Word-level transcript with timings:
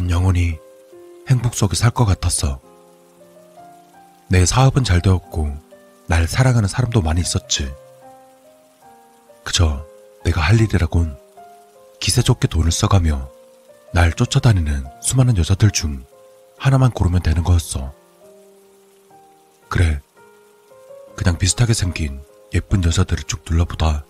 난 0.00 0.10
영원히 0.10 0.58
행복 1.28 1.54
속에 1.54 1.76
살 1.76 1.90
것 1.90 2.06
같았어. 2.06 2.58
내 4.28 4.46
사업은 4.46 4.82
잘 4.82 5.02
되었고, 5.02 5.54
날 6.06 6.26
사랑하는 6.26 6.68
사람도 6.68 7.02
많이 7.02 7.20
있었지. 7.20 7.70
그저 9.44 9.84
내가 10.24 10.40
할 10.40 10.58
일이라곤 10.58 11.18
기세 12.00 12.22
좋게 12.22 12.48
돈을 12.48 12.72
써가며 12.72 13.28
날 13.92 14.14
쫓아다니는 14.14 14.86
수많은 15.02 15.36
여자들 15.36 15.70
중 15.70 16.02
하나만 16.56 16.92
고르면 16.92 17.20
되는 17.22 17.42
거였어. 17.42 17.92
그래. 19.68 20.00
그냥 21.14 21.36
비슷하게 21.36 21.74
생긴 21.74 22.22
예쁜 22.54 22.82
여자들을 22.82 23.24
쭉 23.24 23.44
둘러보다 23.44 24.06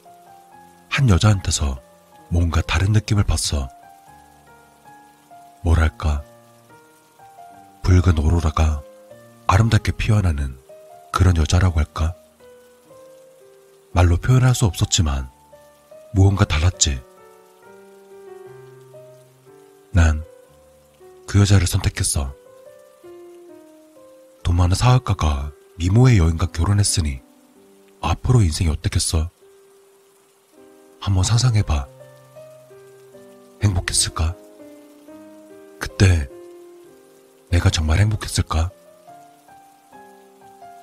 한 0.89 1.09
여자한테서 1.09 1.81
뭔가 2.29 2.61
다른 2.61 2.93
느낌을 2.93 3.25
봤어. 3.25 3.69
뭐랄까. 5.63 6.23
붉은 7.83 8.19
오로라가 8.19 8.83
아름답게 9.47 9.93
피어나는 9.93 10.57
그런 11.13 11.37
여자라고 11.37 11.79
할까? 11.79 12.15
말로 13.93 14.17
표현할 14.17 14.55
수 14.55 14.67
없었지만 14.67 15.29
무언가 16.13 16.45
달랐지. 16.45 17.03
난 19.93 20.31
그 21.31 21.39
여자를 21.39 21.69
선택했어. 21.69 22.35
돈 24.43 24.57
많은 24.57 24.75
사학가가 24.75 25.53
미모의 25.77 26.19
여인과 26.19 26.47
결혼했으니 26.47 27.21
앞으로 28.01 28.43
인생이 28.43 28.69
어떻겠어? 28.69 29.31
한번 30.99 31.23
상상해봐. 31.23 31.87
행복했을까? 33.63 34.35
내가 37.61 37.69
정말 37.69 37.99
행복했을까? 37.99 38.71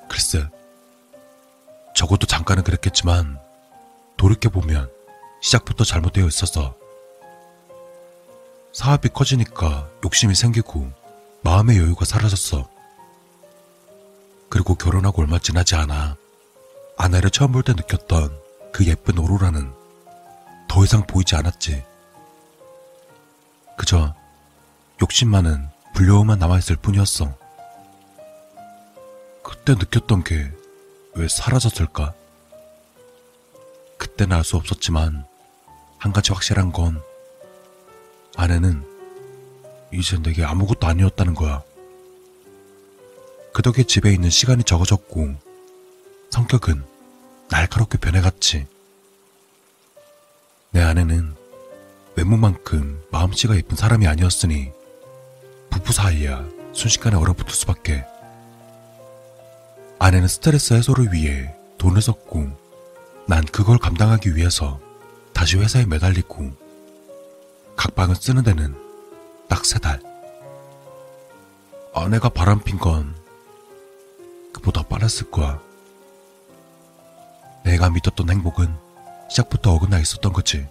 글쎄, 0.08 0.48
적어도 1.96 2.28
잠깐은 2.28 2.64
그랬겠지만 2.64 3.40
돌이켜보면 4.16 4.90
시작부터 5.42 5.84
잘못되어 5.84 6.28
있어서 6.28 6.76
사업이 8.74 9.10
커지니까 9.10 9.90
욕심이 10.06 10.36
생기고 10.36 10.92
마음의 11.42 11.80
여유가 11.80 12.06
사라졌어. 12.06 12.70
그리고 14.50 14.76
결혼하고 14.76 15.24
얼마 15.24 15.40
지나지 15.40 15.76
않아 15.76 16.16
아내를 16.98 17.32
처음 17.32 17.52
볼 17.54 17.64
때 17.64 17.74
느꼈던 17.74 18.40
그 18.72 18.86
예쁜 18.86 19.18
오로라는 19.18 19.74
더 20.68 20.84
이상 20.84 21.06
보이지 21.08 21.36
않았지. 21.36 21.84
그저 23.78 24.14
욕심 25.02 25.30
많은 25.30 25.70
불려움만 25.98 26.38
남아있을 26.38 26.76
뿐이었어. 26.76 27.36
그때 29.42 29.74
느꼈던 29.74 30.24
게 30.24 30.52
왜 31.16 31.28
사라졌을까? 31.28 32.14
그때는 33.98 34.38
알 34.38 34.44
수 34.44 34.56
없었지만 34.58 35.26
한 35.98 36.14
가지 36.14 36.32
확실한 36.32 36.72
건 36.72 37.02
아내는 38.36 38.86
이제 39.92 40.22
내게 40.22 40.44
아무것도 40.44 40.86
아니었다는 40.86 41.34
거야. 41.34 41.64
그 43.52 43.64
덕에 43.64 43.82
집에 43.82 44.14
있는 44.14 44.30
시간이 44.30 44.64
적어졌고 44.64 45.34
성격은 46.30 46.86
날카롭게 47.50 47.98
변해갔지. 47.98 48.68
내 50.70 50.82
아내는 50.82 51.34
외모만큼 52.16 53.04
마음씨가 53.10 53.56
예쁜 53.56 53.76
사람이 53.76 54.06
아니었으니 54.06 54.77
부부 55.70 55.94
사이야 55.94 56.46
순식간에 56.74 57.16
얼어붙을 57.16 57.52
수밖에. 57.56 58.06
아내는 60.00 60.28
스트레스 60.28 60.74
해소를 60.74 61.12
위해 61.12 61.54
돈을 61.78 62.02
썼고 62.02 62.50
난 63.28 63.44
그걸 63.46 63.78
감당하기 63.78 64.36
위해서 64.36 64.80
다시 65.34 65.58
회사에 65.58 65.86
매달리고 65.86 66.52
각 67.76 67.96
방을 67.96 68.16
쓰는 68.16 68.44
데는 68.44 68.76
딱 69.50 69.66
세 69.66 69.80
달. 69.80 70.02
아내가 71.94 72.30
바람핀 72.30 72.78
건 72.78 73.16
그보다 74.54 74.84
빨랐을 74.84 75.32
거야. 75.32 75.60
내가 77.64 77.90
믿었던 77.90 78.30
행복은 78.30 78.74
시작부터 79.30 79.74
어긋나 79.74 80.00
있었던 80.00 80.32
거지. 80.32 80.68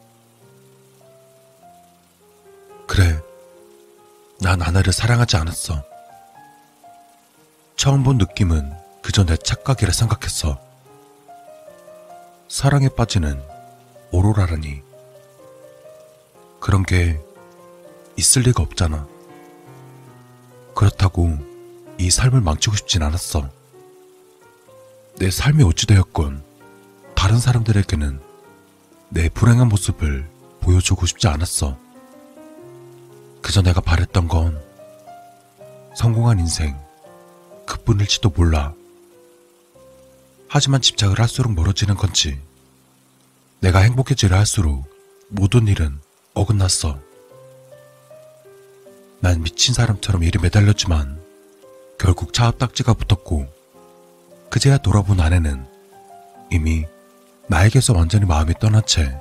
그래, 2.86 3.20
난 4.46 4.62
아내를 4.62 4.92
사랑하지 4.92 5.36
않았어. 5.38 5.82
처음 7.74 8.04
본 8.04 8.16
느낌은 8.16 8.72
그저 9.02 9.24
내 9.24 9.36
착각이라 9.36 9.90
생각했어. 9.90 10.56
사랑에 12.48 12.88
빠지는 12.88 13.42
오로라라니. 14.12 14.82
그런 16.60 16.84
게 16.84 17.20
있을 18.14 18.42
리가 18.42 18.62
없잖아. 18.62 19.08
그렇다고 20.76 21.36
이 21.98 22.08
삶을 22.08 22.40
망치고 22.40 22.76
싶진 22.76 23.02
않았어. 23.02 23.50
내 25.16 25.28
삶이 25.28 25.64
어찌되었건 25.64 26.44
다른 27.16 27.40
사람들에게는 27.40 28.20
내 29.08 29.28
불행한 29.28 29.68
모습을 29.68 30.30
보여주고 30.60 31.04
싶지 31.06 31.26
않았어. 31.26 31.85
그저 33.56 33.62
내가 33.62 33.80
바랬던 33.80 34.28
건 34.28 34.62
성공한 35.94 36.38
인생 36.38 36.78
그뿐일지도 37.64 38.28
몰라. 38.28 38.74
하지만 40.46 40.82
집착을 40.82 41.18
할수록 41.18 41.54
멀어지는 41.54 41.94
건지 41.94 42.38
내가 43.60 43.78
행복해지려 43.78 44.36
할수록 44.36 44.84
모든 45.30 45.68
일은 45.68 45.98
어긋났어. 46.34 47.00
난 49.20 49.42
미친 49.42 49.72
사람처럼 49.72 50.22
일에 50.22 50.38
매달렸지만 50.38 51.18
결국 51.98 52.34
차 52.34 52.48
앞딱지가 52.48 52.92
붙었고 52.92 53.46
그제야 54.50 54.76
돌아본 54.76 55.18
아내는 55.18 55.64
이미 56.52 56.84
나에게서 57.48 57.94
완전히 57.94 58.26
마음이 58.26 58.52
떠난 58.60 58.84
채 58.84 59.18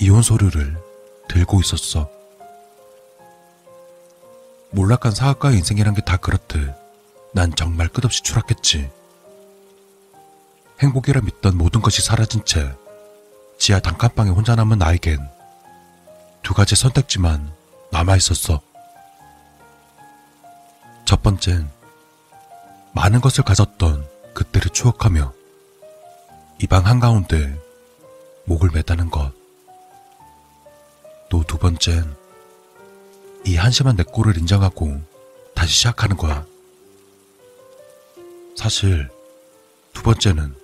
이혼 0.00 0.20
서류를 0.20 0.76
들고 1.30 1.62
있었어. 1.62 2.17
몰락한 4.70 5.12
사학과의 5.12 5.56
인생이란 5.58 5.94
게 5.94 6.02
다 6.02 6.16
그렇듯 6.16 6.74
난 7.32 7.52
정말 7.54 7.88
끝없이 7.88 8.22
추락했지. 8.22 8.90
행복이라 10.80 11.20
믿던 11.22 11.56
모든 11.56 11.80
것이 11.80 12.02
사라진 12.02 12.44
채 12.44 12.72
지하 13.58 13.80
단칸방에 13.80 14.30
혼자 14.30 14.54
남은 14.54 14.78
나에겐 14.78 15.18
두 16.42 16.54
가지 16.54 16.76
선택지만 16.76 17.52
남아 17.90 18.16
있었어. 18.16 18.60
첫 21.04 21.22
번째는 21.22 21.68
많은 22.94 23.20
것을 23.20 23.44
가졌던 23.44 24.06
그때를 24.34 24.70
추억하며 24.70 25.32
이 26.60 26.66
방 26.66 26.86
한가운데 26.86 27.58
목을 28.44 28.70
매다는 28.72 29.10
것. 29.10 29.32
또 31.30 31.42
두 31.44 31.58
번째는 31.58 32.14
이 33.46 33.56
한심한 33.56 33.96
내 33.96 34.02
꼴을 34.02 34.36
인정하고 34.38 35.00
다시 35.54 35.74
시작하는 35.74 36.16
거야. 36.16 36.46
사실 38.56 39.08
두 39.92 40.02
번째는 40.02 40.54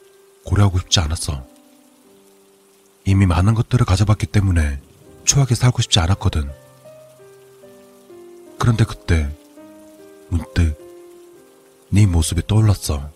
고려하고 0.44 0.78
싶지 0.80 1.00
않았어. 1.00 1.46
이미 3.04 3.26
많은 3.26 3.54
것들을 3.54 3.84
가져봤기 3.84 4.26
때문에 4.26 4.80
추하게 5.24 5.54
살고 5.54 5.82
싶지 5.82 6.00
않았거든. 6.00 6.50
그런데 8.58 8.84
그때 8.84 9.30
문득 10.28 10.76
네 11.90 12.06
모습이 12.06 12.46
떠올랐어. 12.46 13.10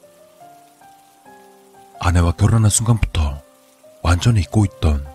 아내와 2.00 2.32
결혼한 2.32 2.70
순간부터 2.70 3.42
완전히 4.02 4.40
잊고 4.40 4.64
있던 4.64 5.07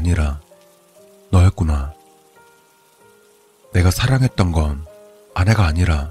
아니라 0.00 0.40
너였구나. 1.30 1.92
내가 3.74 3.90
사랑했던 3.90 4.50
건 4.50 4.86
아내가 5.34 5.66
아니라 5.66 6.10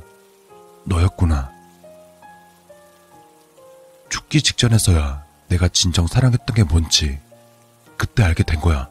너였구나. 0.86 1.52
죽기 4.10 4.44
직전에서야 4.44 5.26
내가 5.48 5.68
진정 5.70 6.06
사랑했던 6.06 6.56
게 6.56 6.64
뭔지 6.64 7.20
그때 7.98 8.24
알게 8.24 8.44
된 8.44 8.62
거야. 8.62 8.88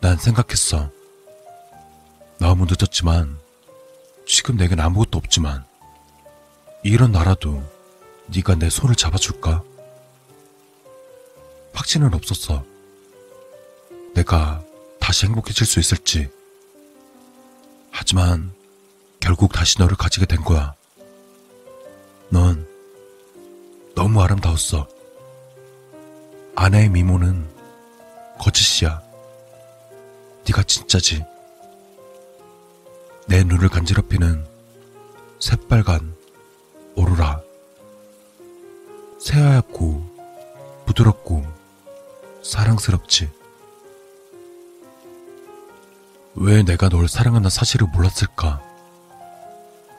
난 0.00 0.16
생각했어. 0.18 0.90
너무 2.38 2.66
늦었지만 2.68 3.38
지금 4.26 4.56
내겐 4.56 4.80
아무것도 4.80 5.16
없지만 5.16 5.64
이런 6.82 7.12
나라도 7.12 7.62
네가 8.34 8.56
내 8.56 8.68
손을 8.68 8.96
잡아줄까? 8.96 9.62
확신은 11.72 12.12
없었어. 12.12 12.75
내가 14.16 14.62
다시 14.98 15.26
행복해질 15.26 15.66
수 15.66 15.78
있을지. 15.78 16.30
하지만 17.90 18.50
결국 19.20 19.52
다시 19.52 19.78
너를 19.78 19.94
가지게 19.94 20.24
된 20.24 20.40
거야. 20.40 20.74
넌 22.30 22.66
너무 23.94 24.22
아름다웠어. 24.22 24.88
아내의 26.54 26.88
미모는 26.88 27.46
거짓이야. 28.38 29.02
네가 30.46 30.62
진짜지. 30.62 31.22
내 33.28 33.44
눈을 33.44 33.68
간지럽히는 33.68 34.46
새빨간 35.40 36.16
오로라. 36.94 37.42
새하얗고 39.20 40.84
부드럽고 40.86 41.44
사랑스럽지. 42.42 43.35
왜 46.38 46.62
내가 46.62 46.90
널 46.90 47.08
사랑한다는 47.08 47.48
사실을 47.48 47.86
몰랐을까? 47.88 48.60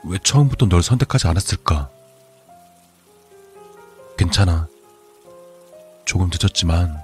왜 0.04 0.20
처음부터 0.24 0.68
널 0.68 0.84
선택하지 0.84 1.28
않았을까? 1.28 1.90
괜찮아. 4.18 4.68
조금 6.06 6.30
늦었지만, 6.32 7.04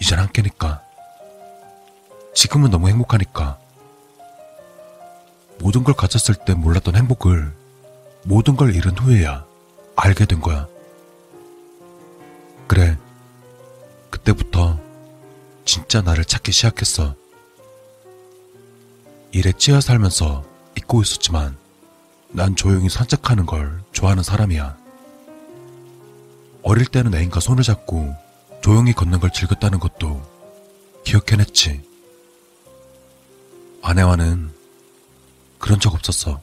이젠 0.00 0.18
함께니까. 0.18 0.82
지금은 2.34 2.70
너무 2.70 2.88
행복하니까. 2.88 3.58
모든 5.60 5.84
걸 5.84 5.94
가졌을 5.94 6.34
때 6.34 6.54
몰랐던 6.54 6.96
행복을 6.96 7.54
모든 8.24 8.56
걸 8.56 8.74
잃은 8.74 8.98
후에야 8.98 9.44
알게 9.94 10.26
된 10.26 10.40
거야. 10.40 10.66
그래. 12.66 12.98
그때부터 14.10 14.80
진짜 15.64 16.02
나를 16.02 16.24
찾기 16.24 16.50
시작했어. 16.50 17.21
일에 19.32 19.50
찌어 19.52 19.80
살면서 19.80 20.44
잊고 20.76 21.00
있었지만 21.00 21.56
난 22.28 22.54
조용히 22.54 22.90
산책하는 22.90 23.46
걸 23.46 23.82
좋아하는 23.92 24.22
사람이야. 24.22 24.76
어릴 26.62 26.84
때는 26.86 27.14
애인과 27.14 27.40
손을 27.40 27.62
잡고 27.62 28.14
조용히 28.62 28.92
걷는 28.92 29.20
걸 29.20 29.32
즐겼다는 29.32 29.80
것도 29.80 30.22
기억해냈지. 31.04 31.80
아내와는 33.80 34.52
그런 35.58 35.80
적 35.80 35.94
없었어. 35.94 36.42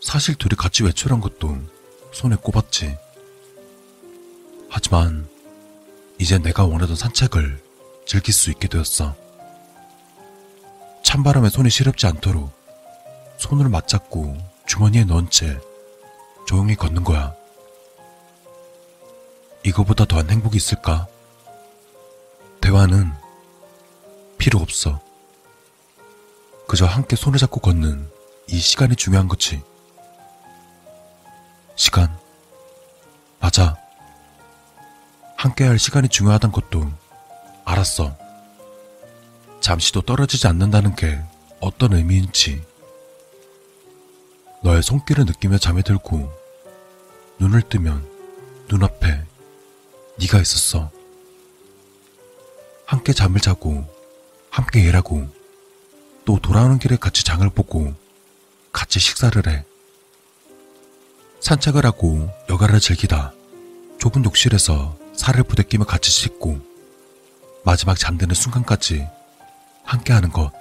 사실 0.00 0.36
둘이 0.36 0.54
같이 0.56 0.84
외출한 0.84 1.20
것도 1.20 1.58
손에 2.12 2.36
꼽았지. 2.36 2.96
하지만 4.68 5.28
이제 6.18 6.38
내가 6.38 6.64
원하던 6.64 6.94
산책을 6.94 7.60
즐길 8.06 8.32
수 8.32 8.50
있게 8.50 8.68
되었어. 8.68 9.29
찬바람에 11.02 11.48
손이 11.50 11.70
시렵지 11.70 12.06
않도록 12.06 12.50
손을 13.38 13.68
맞잡고 13.68 14.36
주머니에 14.66 15.04
넣은 15.04 15.30
채 15.30 15.58
조용히 16.46 16.74
걷는 16.76 17.04
거야. 17.04 17.34
이거보다 19.64 20.04
더한 20.04 20.30
행복이 20.30 20.56
있을까? 20.56 21.06
대화는 22.60 23.12
필요 24.38 24.58
없어. 24.60 25.00
그저 26.66 26.86
함께 26.86 27.16
손을 27.16 27.38
잡고 27.38 27.60
걷는 27.60 28.10
이 28.48 28.58
시간이 28.58 28.96
중요한 28.96 29.28
거지. 29.28 29.62
시간. 31.76 32.16
맞아. 33.40 33.76
함께 35.36 35.64
할 35.64 35.78
시간이 35.78 36.08
중요하단 36.08 36.52
것도 36.52 36.90
알았어. 37.64 38.19
잠시도 39.70 40.00
떨어지지 40.00 40.48
않는다는 40.48 40.96
게 40.96 41.22
어떤 41.60 41.92
의미인지. 41.92 42.60
너의 44.64 44.82
손길을 44.82 45.26
느끼며 45.26 45.58
잠에 45.58 45.82
들고 45.82 46.28
눈을 47.38 47.62
뜨면 47.68 48.04
눈앞에 48.68 49.22
네가 50.18 50.40
있었어. 50.40 50.90
함께 52.84 53.12
잠을 53.12 53.40
자고 53.40 53.84
함께 54.50 54.80
일하고 54.80 55.28
또 56.24 56.40
돌아오는 56.40 56.80
길에 56.80 56.96
같이 56.96 57.22
장을 57.22 57.48
보고 57.48 57.94
같이 58.72 58.98
식사를 58.98 59.40
해. 59.46 59.64
산책을 61.38 61.86
하고 61.86 62.28
여가를 62.48 62.80
즐기다 62.80 63.32
좁은 64.00 64.24
욕실에서 64.24 64.98
살을 65.12 65.44
부대끼며 65.44 65.84
같이 65.84 66.10
씻고 66.10 66.58
마지막 67.64 67.96
잠드는 67.96 68.34
순간까지 68.34 69.06
함께 69.90 70.12
하는 70.12 70.30
것. 70.30 70.52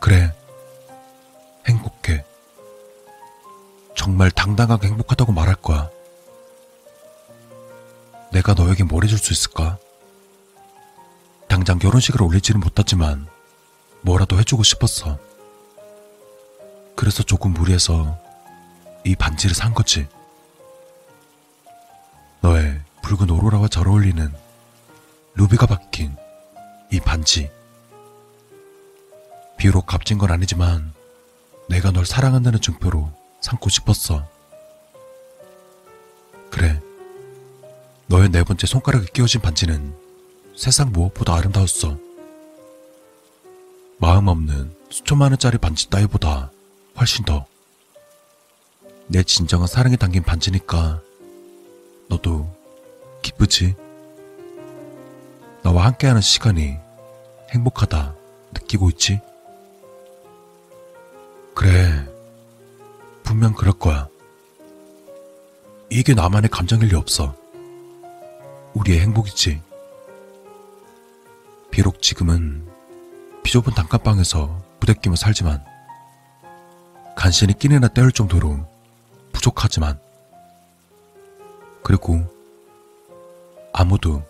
그래, 0.00 0.34
행복해. 1.64 2.24
정말 3.96 4.32
당당하게 4.32 4.88
행복하다고 4.88 5.30
말할 5.30 5.54
거야. 5.54 5.88
내가 8.32 8.54
너에게 8.54 8.82
뭘 8.82 9.04
해줄 9.04 9.16
수 9.16 9.32
있을까? 9.32 9.78
당장 11.46 11.78
결혼식을 11.78 12.20
올리지는 12.20 12.58
못했지만 12.58 13.28
뭐라도 14.00 14.40
해주고 14.40 14.64
싶었어. 14.64 15.16
그래서 16.96 17.22
조금 17.22 17.52
무리해서 17.52 18.18
이 19.04 19.14
반지를 19.14 19.54
산 19.54 19.72
거지. 19.72 20.08
너의 22.40 22.80
붉은 23.02 23.30
오로라와 23.30 23.68
잘 23.68 23.86
어울리는 23.86 24.34
루비가 25.36 25.66
박힌 25.66 26.23
이 26.94 27.00
반지. 27.00 27.50
비록 29.58 29.84
값진 29.84 30.16
건 30.16 30.30
아니지만 30.30 30.94
내가 31.68 31.90
널 31.90 32.06
사랑한다는 32.06 32.60
증표로 32.60 33.10
삼고 33.40 33.68
싶었어. 33.68 34.24
그래. 36.52 36.80
너의 38.06 38.28
네 38.28 38.44
번째 38.44 38.68
손가락에 38.68 39.06
끼워진 39.12 39.40
반지는 39.40 39.92
세상 40.56 40.92
무엇보다 40.92 41.34
아름다웠어. 41.34 41.98
마음 43.98 44.28
없는 44.28 44.76
수천만 44.88 45.32
원짜리 45.32 45.58
반지 45.58 45.90
따위보다 45.90 46.52
훨씬 46.96 47.24
더. 47.24 47.44
내 49.08 49.24
진정한 49.24 49.66
사랑이 49.66 49.96
담긴 49.96 50.22
반지니까 50.22 51.02
너도 52.08 52.48
기쁘지? 53.20 53.74
나와 55.64 55.86
함께하는 55.86 56.20
시간이 56.20 56.83
행복하다 57.54 58.14
느끼고 58.52 58.90
있지? 58.90 59.20
그래, 61.54 62.04
분명 63.22 63.54
그럴 63.54 63.72
거야. 63.78 64.08
이게 65.88 66.14
나만의 66.14 66.50
감정일 66.50 66.88
리 66.88 66.96
없어. 66.96 67.36
우리의 68.74 69.00
행복이지. 69.00 69.62
비록 71.70 72.02
지금은 72.02 72.66
비좁은 73.44 73.74
단칸방에서 73.74 74.62
부대끼며 74.80 75.16
살지만 75.16 75.64
간신히 77.16 77.56
끼니나 77.56 77.88
때울 77.88 78.10
정도로 78.10 78.66
부족하지만 79.32 80.00
그리고 81.84 82.24
아무도 83.72 84.22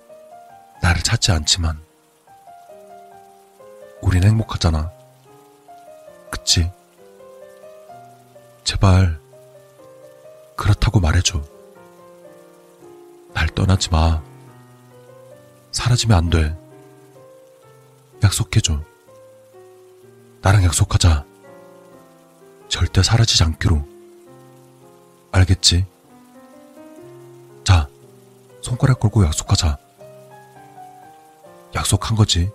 나를 0.82 1.02
찾지 1.02 1.32
않지만 1.32 1.80
우린 4.04 4.22
행복하잖아. 4.22 4.92
그치? 6.30 6.70
제발 8.62 9.18
그렇다고 10.56 11.00
말해줘. 11.00 11.42
날 13.32 13.48
떠나지 13.48 13.88
마. 13.88 14.22
사라지면 15.72 16.18
안 16.18 16.30
돼. 16.30 16.54
약속해줘. 18.22 18.78
나랑 20.42 20.64
약속하자. 20.64 21.24
절대 22.68 23.02
사라지지 23.02 23.42
않기로. 23.42 23.88
알겠지? 25.32 25.86
자, 27.64 27.88
손가락 28.60 29.00
걸고 29.00 29.24
약속하자. 29.24 29.78
약속한 31.74 32.16
거지. 32.16 32.52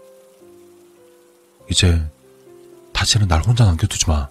이제 1.69 2.03
다시는 2.93 3.27
날 3.27 3.41
혼자 3.41 3.65
남겨두지 3.65 4.09
마. 4.09 4.27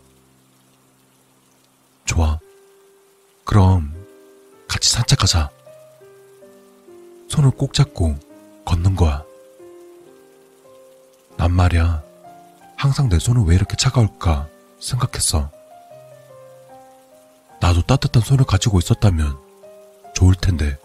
좋아. 2.04 2.38
그럼 3.44 3.94
같이 4.66 4.90
산책하자. 4.90 5.50
손을 7.28 7.50
꼭 7.52 7.72
잡고 7.72 8.18
걷는 8.64 8.96
거야. 8.96 9.24
난 11.36 11.52
말이야. 11.52 12.02
항상 12.76 13.08
내 13.08 13.18
손은 13.18 13.46
왜 13.46 13.54
이렇게 13.54 13.76
차가울까 13.76 14.48
생각했어. 14.80 15.50
나도 17.60 17.82
따뜻한 17.82 18.22
손을 18.22 18.44
가지고 18.44 18.78
있었다면 18.78 19.36
좋을 20.14 20.34
텐데 20.34 20.76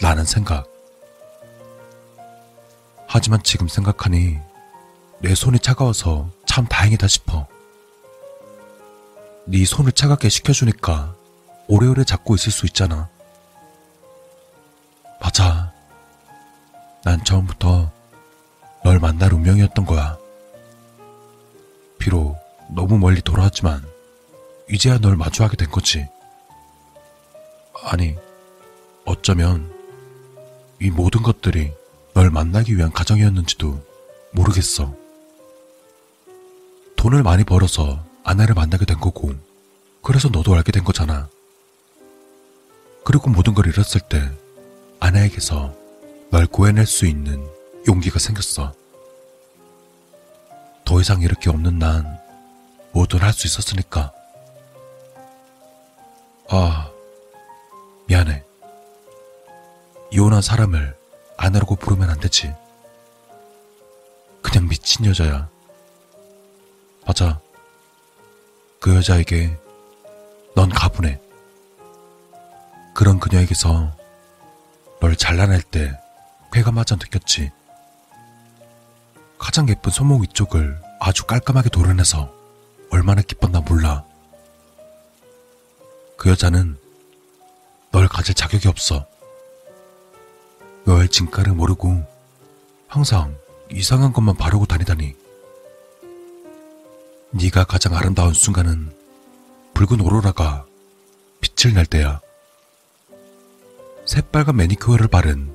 라는 0.00 0.24
생각. 0.24 0.66
하지만 3.06 3.42
지금 3.42 3.68
생각하니 3.68 4.38
내 5.24 5.34
손이 5.34 5.58
차가워서 5.60 6.28
참 6.44 6.66
다행이다 6.66 7.08
싶어. 7.08 7.46
네 9.46 9.64
손을 9.64 9.92
차갑게 9.92 10.28
식혀주니까 10.28 11.16
오래오래 11.66 12.04
잡고 12.04 12.34
있을 12.34 12.52
수 12.52 12.66
있잖아. 12.66 13.08
맞아. 15.18 15.72
난 17.04 17.24
처음부터 17.24 17.90
널 18.84 18.98
만날 18.98 19.32
운명이었던 19.32 19.86
거야. 19.86 20.18
비록 21.98 22.36
너무 22.68 22.98
멀리 22.98 23.22
돌아왔지만 23.22 23.82
이제야 24.68 24.98
널 24.98 25.16
마주하게 25.16 25.56
된 25.56 25.70
거지. 25.70 26.06
아니, 27.84 28.14
어쩌면 29.06 29.72
이 30.82 30.90
모든 30.90 31.22
것들이 31.22 31.72
널 32.12 32.28
만나기 32.28 32.76
위한 32.76 32.92
가정이었는지도 32.92 33.82
모르겠어. 34.32 35.03
돈을 37.04 37.22
많이 37.22 37.44
벌어서 37.44 38.02
아내를 38.24 38.54
만나게 38.54 38.86
된 38.86 38.98
거고, 38.98 39.34
그래서 40.00 40.30
너도 40.30 40.54
알게 40.54 40.72
된 40.72 40.84
거잖아. 40.84 41.28
그리고 43.04 43.28
모든 43.28 43.52
걸 43.52 43.66
잃었을 43.66 44.00
때 44.08 44.26
아내에게서 45.00 45.74
널 46.30 46.46
구해낼 46.46 46.86
수 46.86 47.04
있는 47.04 47.46
용기가 47.86 48.18
생겼어. 48.18 48.72
더 50.86 51.00
이상 51.02 51.20
이렇게 51.20 51.50
없는 51.50 51.78
난 51.78 52.18
뭐든 52.92 53.20
할 53.20 53.34
수 53.34 53.46
있었으니까. 53.48 54.10
아, 56.48 56.90
미안해. 58.06 58.42
이혼한 60.10 60.40
사람을 60.40 60.96
아내라고 61.36 61.76
부르면 61.76 62.08
안 62.08 62.18
되지. 62.18 62.54
그냥 64.40 64.68
미친 64.68 65.04
여자야. 65.04 65.52
맞아. 67.14 67.40
그 68.80 68.96
여자에게 68.96 69.56
넌 70.56 70.68
가분해. 70.68 71.20
그런 72.92 73.20
그녀에게서 73.20 73.96
널 75.00 75.14
잘라낼 75.14 75.62
때 75.62 75.96
쾌감마저 76.52 76.96
느꼈지. 76.96 77.52
가장 79.38 79.68
예쁜 79.68 79.92
손목 79.92 80.22
위쪽을 80.22 80.76
아주 80.98 81.24
깔끔하게 81.24 81.68
도려내서 81.68 82.34
얼마나 82.90 83.22
기뻤나 83.22 83.60
몰라. 83.60 84.04
그 86.16 86.30
여자는 86.30 86.76
널 87.92 88.08
가질 88.08 88.34
자격이 88.34 88.66
없어. 88.66 89.06
너의 90.84 91.08
진가를 91.10 91.54
모르고 91.54 92.02
항상 92.88 93.38
이상한 93.70 94.12
것만 94.12 94.36
바르고 94.36 94.66
다니다니. 94.66 95.23
네가 97.36 97.64
가장 97.64 97.96
아름다운 97.96 98.32
순간은 98.32 98.92
붉은 99.74 100.00
오로라가 100.00 100.66
빛을 101.40 101.74
낼 101.74 101.84
때야. 101.84 102.20
새빨간 104.06 104.54
매니큐어를 104.54 105.08
바른 105.08 105.52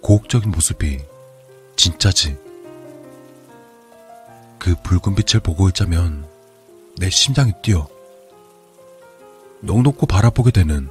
고혹적인 0.00 0.50
모습이 0.50 1.04
진짜지. 1.76 2.36
그 4.58 4.74
붉은 4.82 5.14
빛을 5.14 5.40
보고 5.40 5.68
있자면 5.68 6.26
내 6.98 7.08
심장이 7.10 7.52
뛰어. 7.62 7.88
넉넉고 9.60 10.06
바라보게 10.06 10.50
되는 10.50 10.90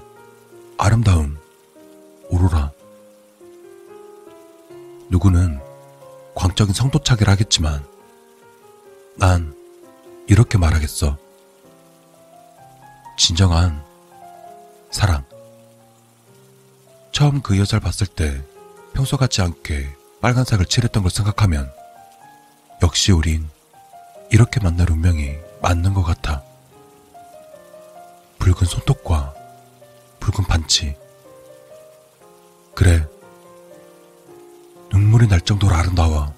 아름다운 0.77 1.38
오로라. 2.30 2.72
누구는 5.10 5.60
광적인 6.34 6.74
성도차기를 6.74 7.30
하겠지만 7.30 7.86
난 9.18 9.62
이렇게 10.27 10.58
말하겠어. 10.58 11.18
진정한 13.18 13.84
사랑. 14.92 15.24
처음 17.12 17.42
그 17.42 17.60
여자를 17.60 17.82
봤을 17.82 18.08
때 18.08 18.42
평소 18.94 19.18
같지 19.18 19.42
않게 19.42 19.96
빨간색을 20.22 20.65
칠했던 20.65 21.03
걸 21.03 21.12
생각하면 21.12 21.72
역시 22.82 23.12
우린 23.12 23.50
이렇게 24.32 24.60
만날 24.60 24.89
운명이 24.89 25.36
맞는 25.62 25.94
것 25.94 26.03
같아. 26.03 26.42
붉은 28.39 28.65
손톱과 28.65 29.34
붉은 30.20 30.48
반치. 30.48 30.96
그래. 32.74 33.06
눈물이 34.92 35.27
날 35.27 35.42
정도로 35.42 35.75
아름다워. 35.75 36.34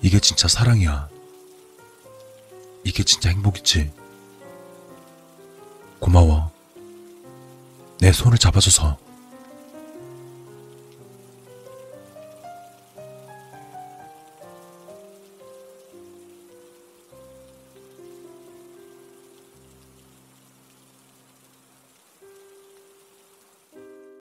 이게 0.00 0.20
진짜 0.20 0.48
사랑이야. 0.48 1.13
이게 2.94 3.02
진짜 3.02 3.28
행복이지. 3.28 3.90
고마워. 5.98 6.52
내 7.98 8.12
손을 8.12 8.38
잡아줘서. 8.38 8.96